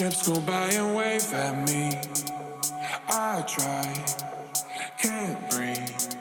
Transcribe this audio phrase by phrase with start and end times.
[0.00, 1.92] Ships go by and wave at me.
[3.06, 3.84] I try,
[4.96, 6.14] can't breathe.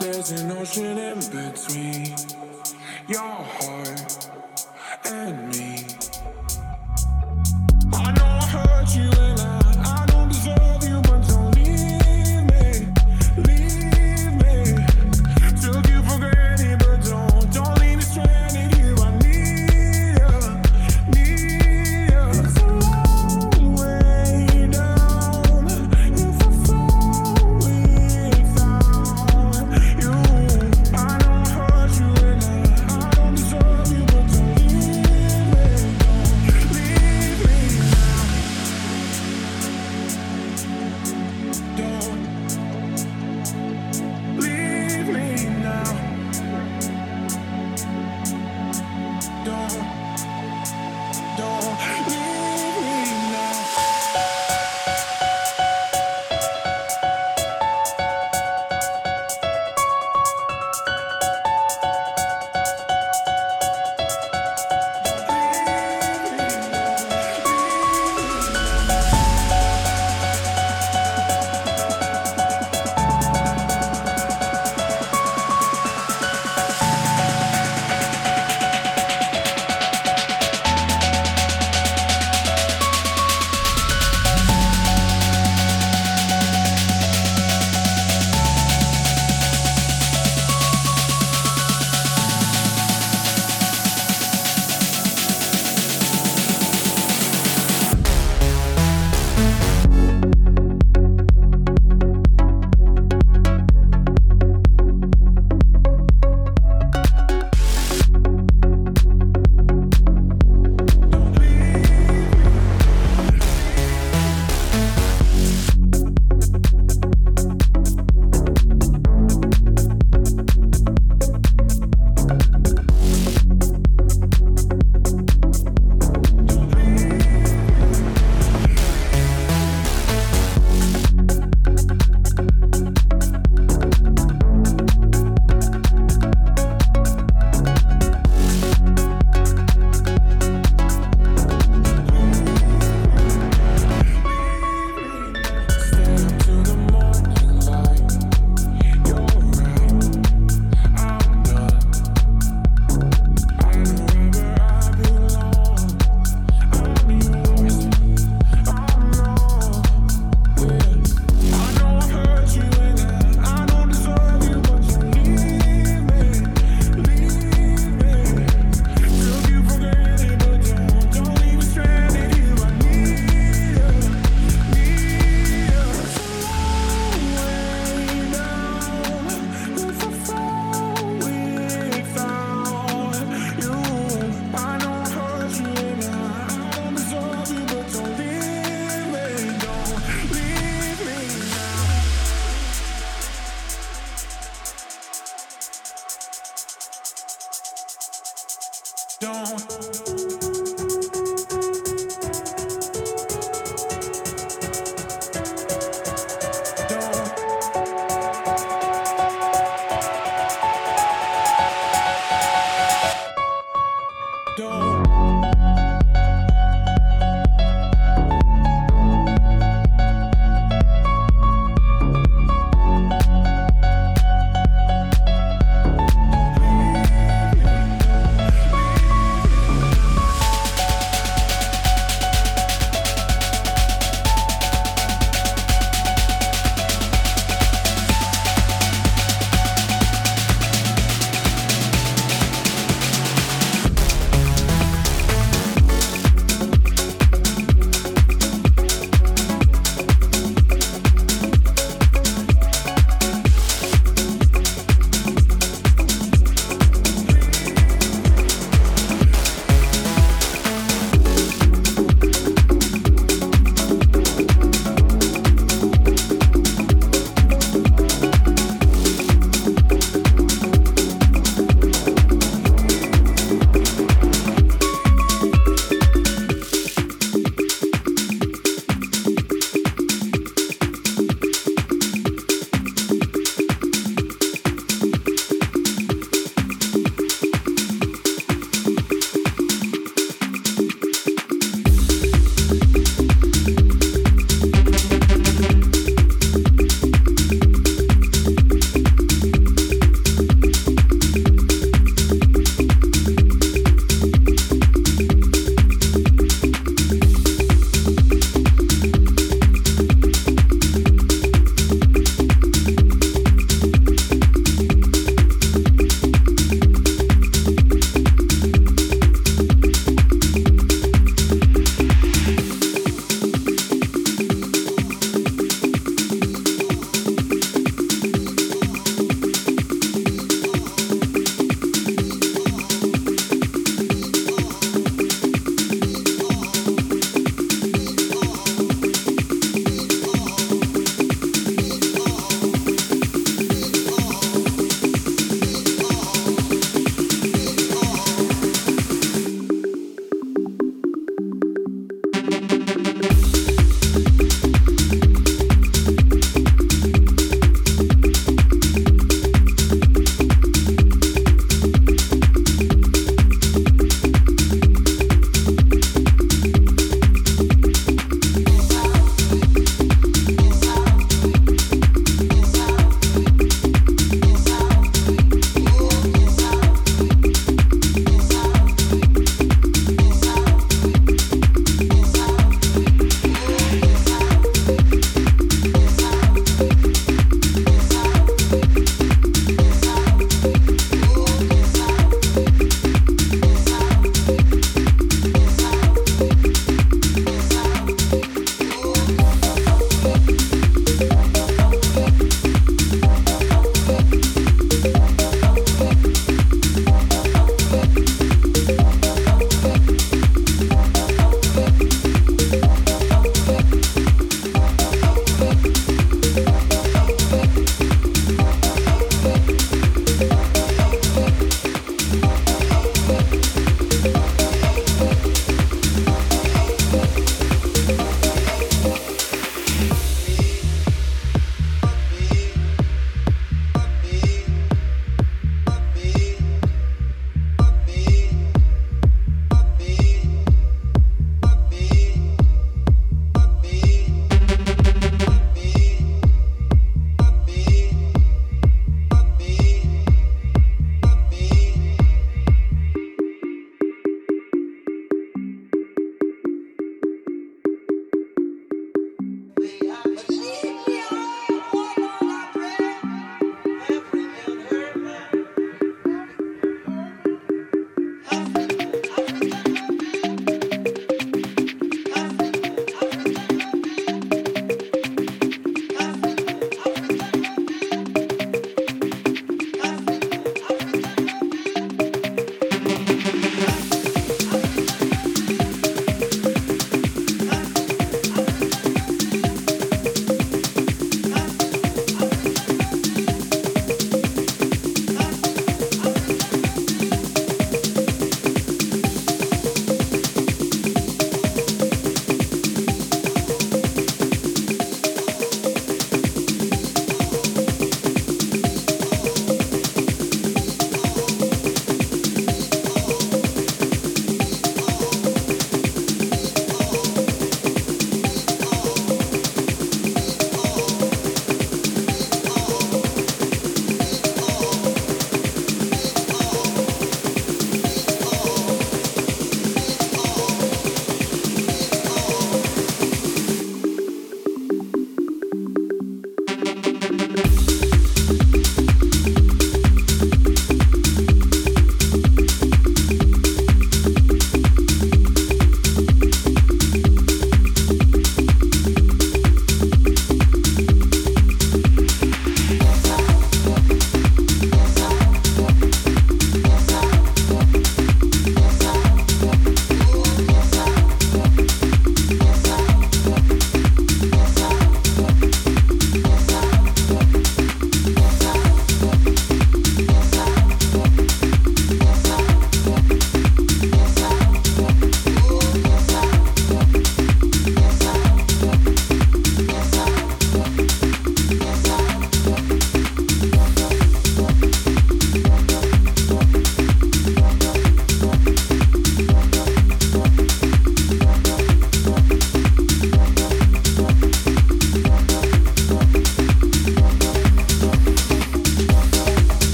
[0.00, 2.12] There's an ocean in between
[3.06, 4.28] your heart
[5.04, 5.73] and me.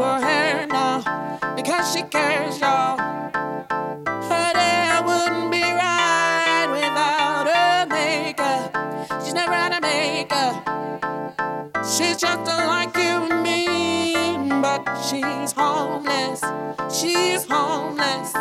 [0.00, 1.02] her hair now
[1.56, 2.96] because she cares, y'all.
[4.30, 9.22] Her hair wouldn't be right without her makeup.
[9.22, 10.56] She's never had a makeup.
[11.84, 16.40] She's just like you and me, but she's homeless.
[16.98, 18.34] She's homeless.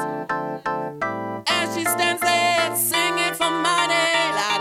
[1.48, 4.10] As she stands there singing for money.
[4.40, 4.59] Like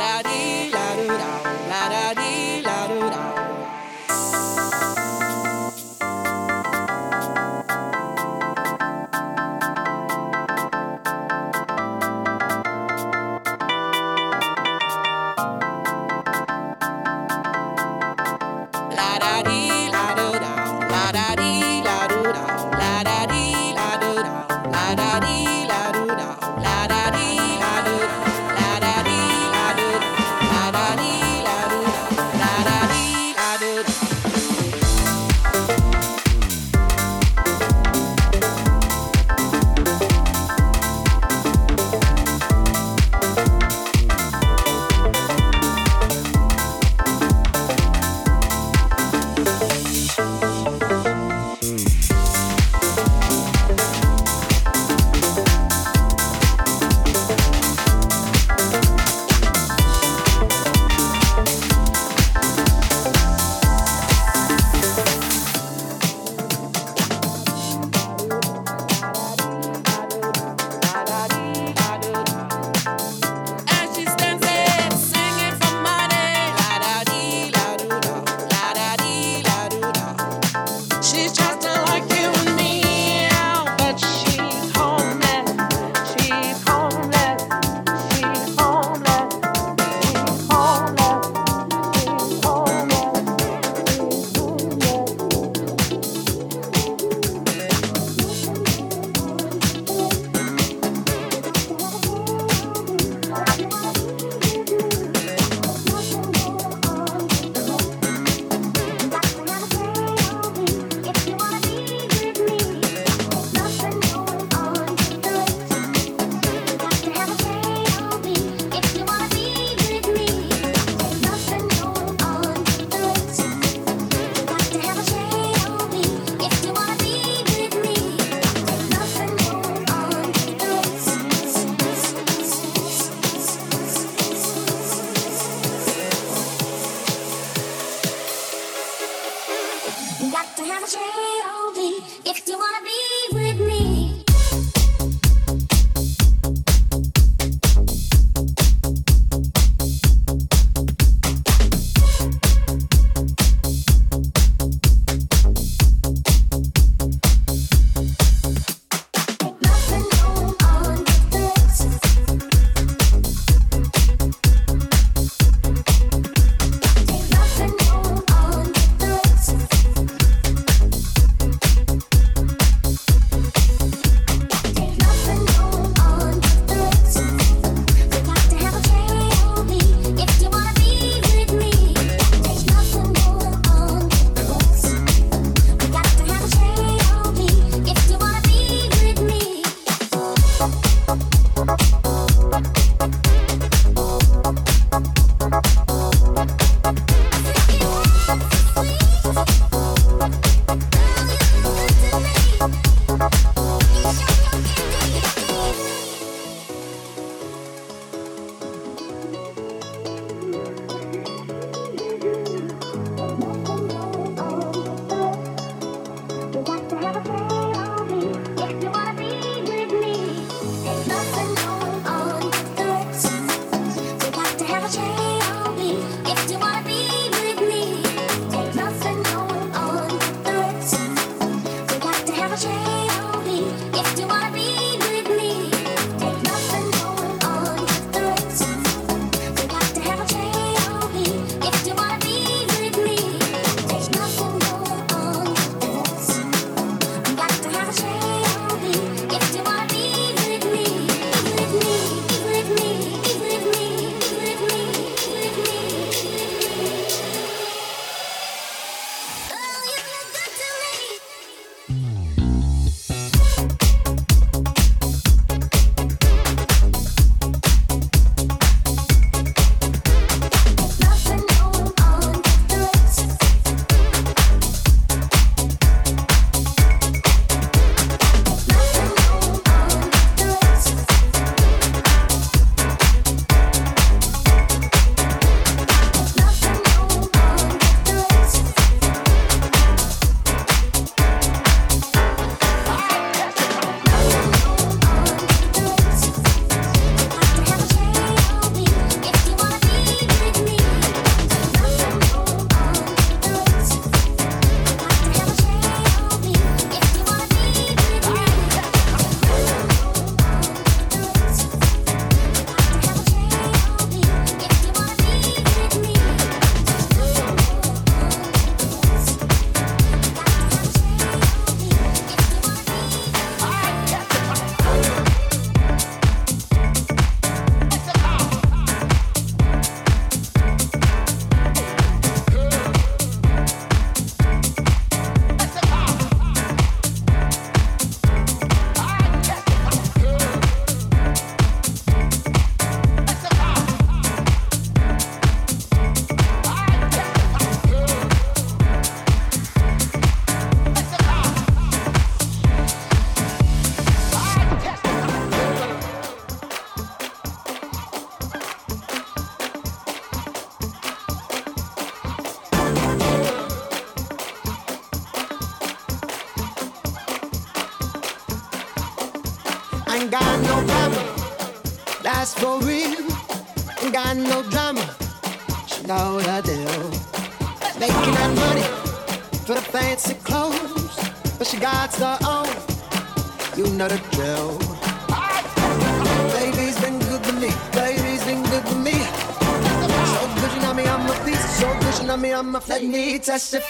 [393.38, 393.87] testify.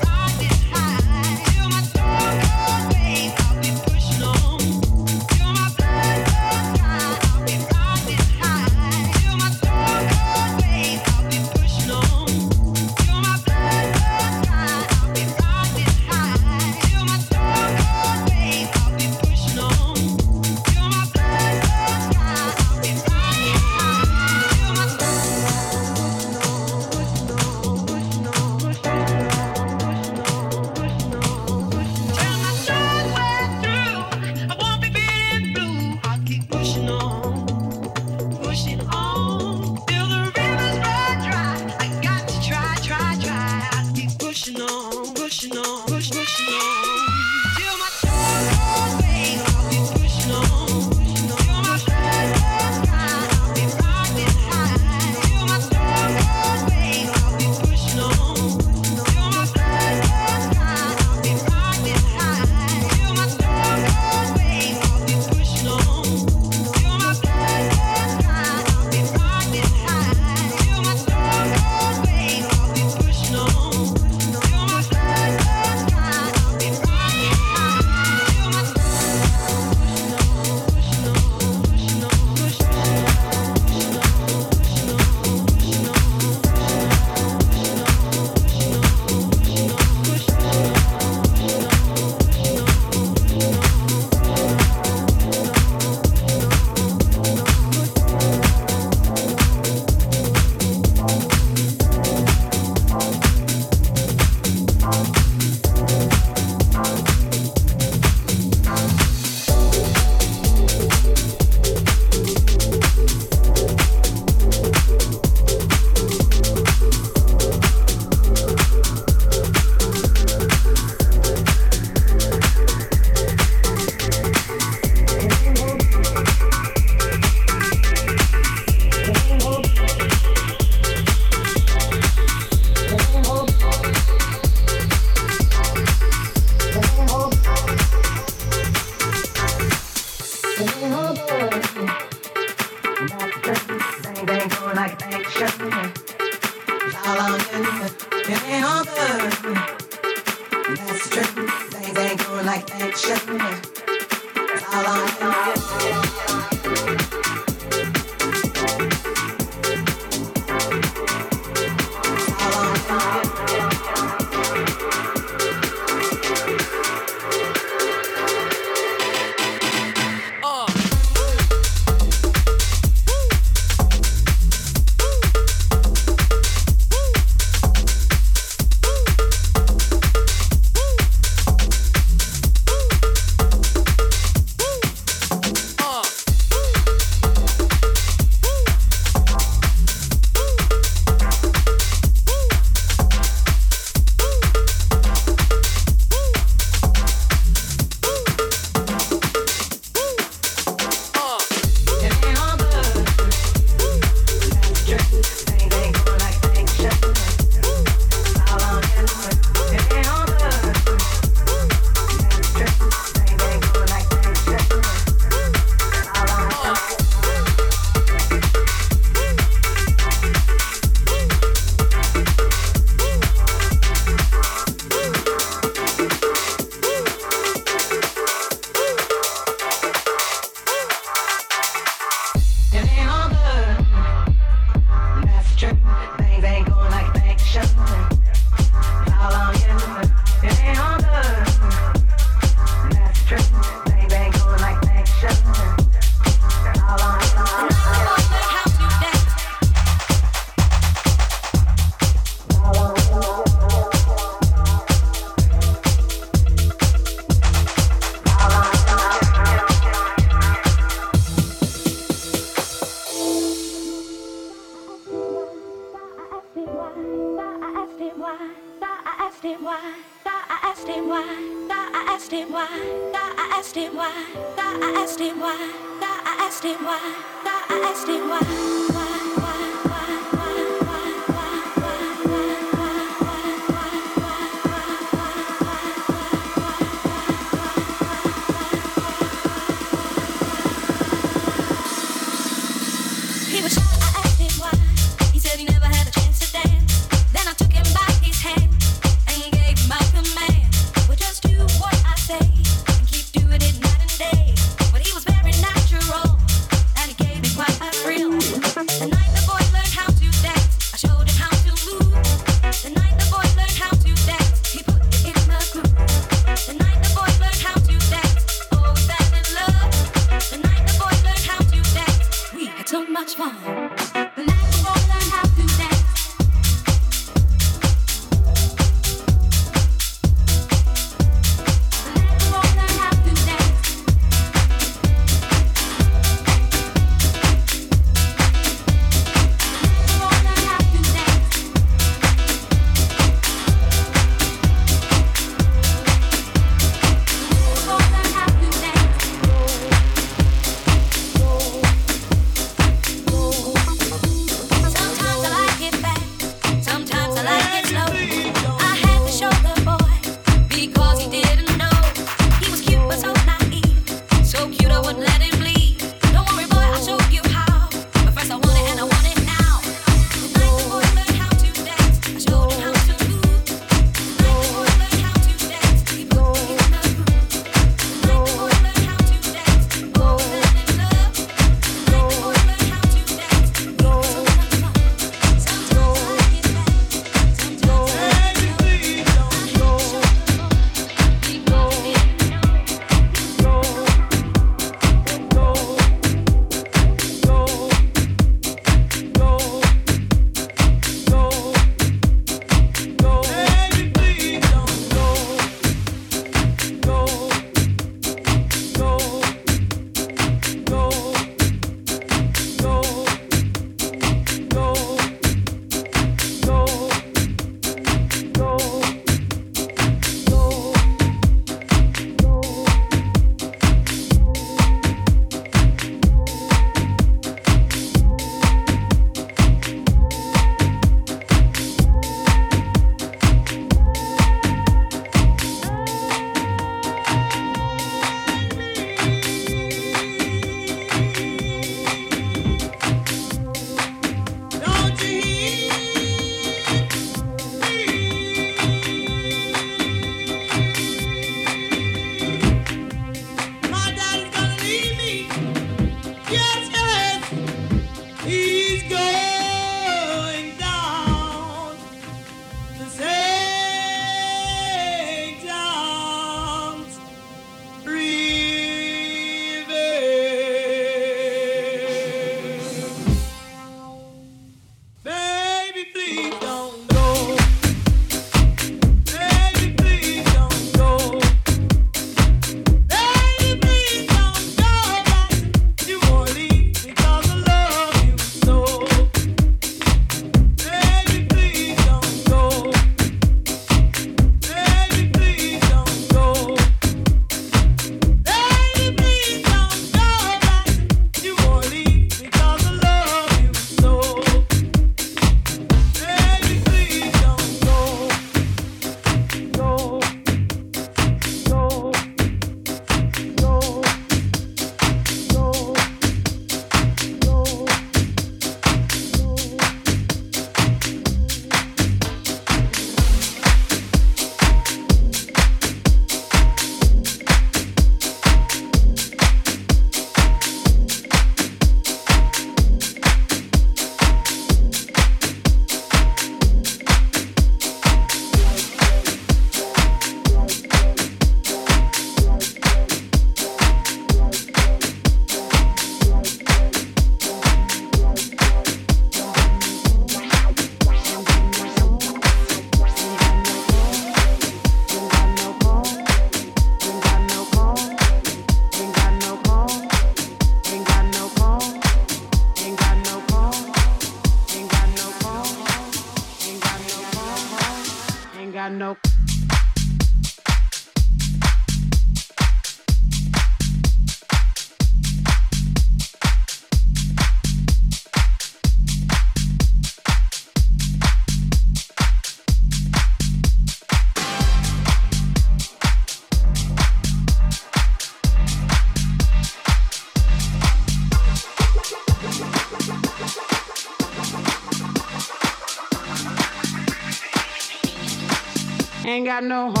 [599.51, 600.00] Got no home,